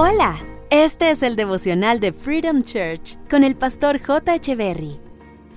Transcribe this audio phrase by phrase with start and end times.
[0.00, 0.36] Hola,
[0.70, 4.38] este es el devocional de Freedom Church con el pastor J.
[4.54, 4.96] Berry.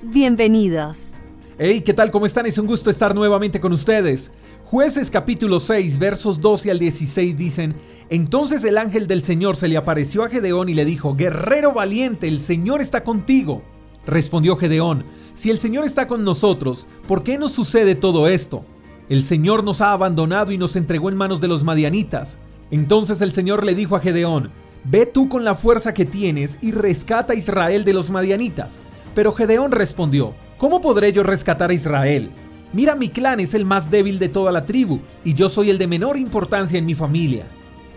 [0.01, 1.13] Bienvenidos.
[1.59, 2.09] Hey, ¿qué tal?
[2.09, 2.47] ¿Cómo están?
[2.47, 4.31] Es un gusto estar nuevamente con ustedes.
[4.63, 7.75] Jueces capítulo 6, versos 12 al 16 dicen,
[8.09, 12.27] Entonces el ángel del Señor se le apareció a Gedeón y le dijo, Guerrero valiente,
[12.27, 13.61] el Señor está contigo.
[14.07, 15.05] Respondió Gedeón,
[15.35, 18.65] Si el Señor está con nosotros, ¿por qué nos sucede todo esto?
[19.07, 22.39] El Señor nos ha abandonado y nos entregó en manos de los madianitas.
[22.71, 24.51] Entonces el Señor le dijo a Gedeón,
[24.83, 28.79] Ve tú con la fuerza que tienes y rescata a Israel de los madianitas.
[29.13, 32.31] Pero Gedeón respondió, ¿Cómo podré yo rescatar a Israel?
[32.73, 35.77] Mira, mi clan es el más débil de toda la tribu, y yo soy el
[35.77, 37.45] de menor importancia en mi familia.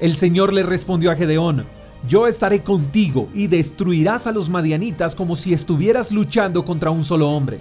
[0.01, 1.65] El Señor le respondió a Gedeón,
[2.09, 7.31] Yo estaré contigo y destruirás a los madianitas como si estuvieras luchando contra un solo
[7.31, 7.61] hombre.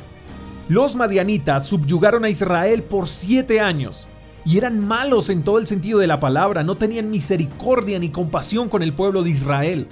[0.67, 4.08] Los madianitas subyugaron a Israel por siete años,
[4.46, 8.70] y eran malos en todo el sentido de la palabra, no tenían misericordia ni compasión
[8.70, 9.88] con el pueblo de Israel.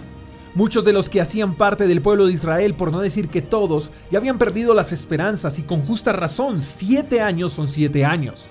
[0.53, 3.89] Muchos de los que hacían parte del pueblo de Israel, por no decir que todos,
[4.11, 8.49] ya habían perdido las esperanzas y con justa razón, siete años son siete años.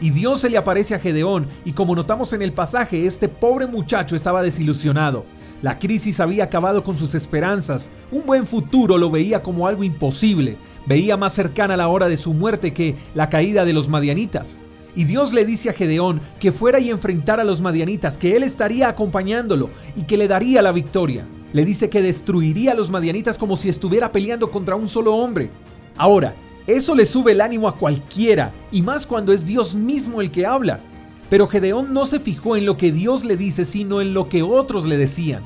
[0.00, 3.66] Y Dios se le aparece a Gedeón y como notamos en el pasaje, este pobre
[3.66, 5.24] muchacho estaba desilusionado.
[5.62, 10.56] La crisis había acabado con sus esperanzas, un buen futuro lo veía como algo imposible,
[10.86, 14.58] veía más cercana la hora de su muerte que la caída de los madianitas.
[14.96, 18.42] Y Dios le dice a Gedeón que fuera y enfrentara a los madianitas, que él
[18.42, 21.24] estaría acompañándolo y que le daría la victoria.
[21.52, 25.50] Le dice que destruiría a los madianitas como si estuviera peleando contra un solo hombre.
[25.96, 26.34] Ahora,
[26.66, 30.44] eso le sube el ánimo a cualquiera, y más cuando es Dios mismo el que
[30.44, 30.80] habla.
[31.30, 34.42] Pero Gedeón no se fijó en lo que Dios le dice, sino en lo que
[34.42, 35.44] otros le decían.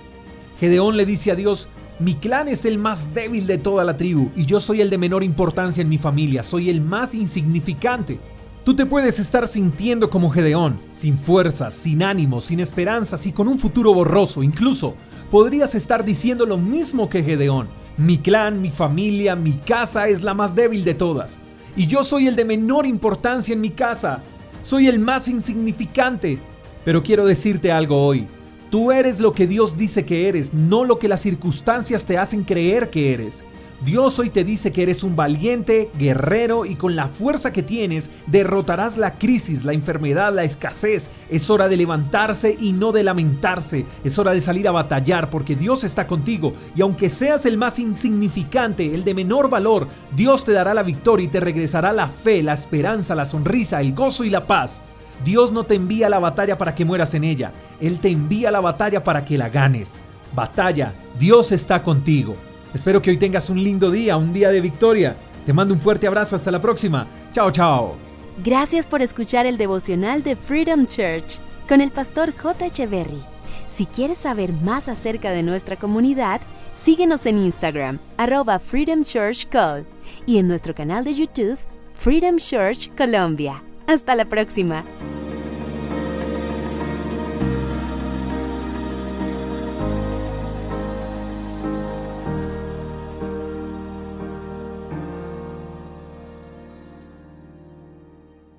[0.58, 1.68] Gedeón le dice a Dios,
[2.00, 4.98] mi clan es el más débil de toda la tribu, y yo soy el de
[4.98, 8.18] menor importancia en mi familia, soy el más insignificante.
[8.64, 13.48] Tú te puedes estar sintiendo como Gedeón, sin fuerzas, sin ánimo, sin esperanzas y con
[13.48, 14.44] un futuro borroso.
[14.44, 14.94] Incluso
[15.32, 17.66] podrías estar diciendo lo mismo que Gedeón.
[17.96, 21.38] Mi clan, mi familia, mi casa es la más débil de todas.
[21.74, 24.22] Y yo soy el de menor importancia en mi casa.
[24.62, 26.38] Soy el más insignificante.
[26.84, 28.28] Pero quiero decirte algo hoy.
[28.70, 32.44] Tú eres lo que Dios dice que eres, no lo que las circunstancias te hacen
[32.44, 33.44] creer que eres.
[33.84, 38.10] Dios hoy te dice que eres un valiente, guerrero y con la fuerza que tienes
[38.28, 41.10] derrotarás la crisis, la enfermedad, la escasez.
[41.28, 43.84] Es hora de levantarse y no de lamentarse.
[44.04, 47.80] Es hora de salir a batallar porque Dios está contigo y aunque seas el más
[47.80, 52.40] insignificante, el de menor valor, Dios te dará la victoria y te regresará la fe,
[52.40, 54.82] la esperanza, la sonrisa, el gozo y la paz.
[55.24, 58.50] Dios no te envía a la batalla para que mueras en ella, Él te envía
[58.50, 59.98] a la batalla para que la ganes.
[60.34, 62.36] Batalla, Dios está contigo.
[62.74, 65.16] Espero que hoy tengas un lindo día, un día de victoria.
[65.44, 67.06] Te mando un fuerte abrazo, hasta la próxima.
[67.32, 67.96] Chao, chao.
[68.42, 71.38] Gracias por escuchar el devocional de Freedom Church
[71.68, 72.66] con el pastor J.
[72.66, 73.22] Echeverry.
[73.66, 76.40] Si quieres saber más acerca de nuestra comunidad,
[76.72, 79.86] síguenos en Instagram, arroba Freedom Church Call,
[80.26, 81.58] y en nuestro canal de YouTube,
[81.94, 83.62] Freedom Church Colombia.
[83.86, 84.84] Hasta la próxima.